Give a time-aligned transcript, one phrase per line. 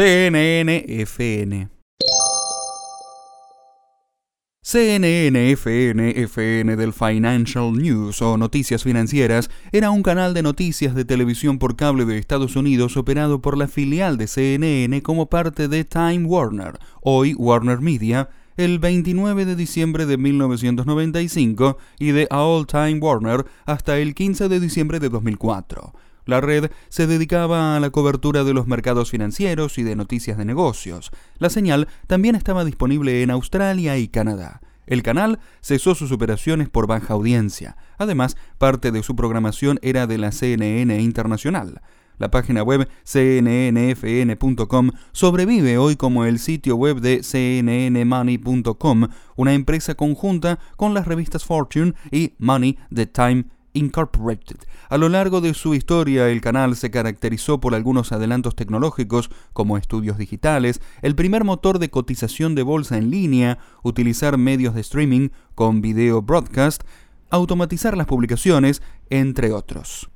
[0.00, 1.70] CNN-FN.
[4.62, 6.06] CNN-FN
[6.76, 12.04] del Financial News o Noticias Financieras era un canal de noticias de televisión por cable
[12.04, 17.34] de Estados Unidos operado por la filial de CNN como parte de Time Warner, hoy
[17.34, 24.14] Warner Media, el 29 de diciembre de 1995 y de All Time Warner hasta el
[24.14, 25.92] 15 de diciembre de 2004.
[26.28, 30.44] La red se dedicaba a la cobertura de los mercados financieros y de noticias de
[30.44, 31.10] negocios.
[31.38, 34.60] La señal también estaba disponible en Australia y Canadá.
[34.86, 37.78] El canal cesó sus operaciones por baja audiencia.
[37.96, 41.80] Además, parte de su programación era de la CNN Internacional.
[42.18, 50.58] La página web cnnfn.com sobrevive hoy como el sitio web de cnnmoney.com, una empresa conjunta
[50.76, 54.56] con las revistas Fortune y Money The Time Incorporated.
[54.88, 59.76] A lo largo de su historia, el canal se caracterizó por algunos adelantos tecnológicos como
[59.78, 65.28] estudios digitales, el primer motor de cotización de bolsa en línea, utilizar medios de streaming
[65.54, 66.82] con video broadcast,
[67.30, 70.10] automatizar las publicaciones, entre otros.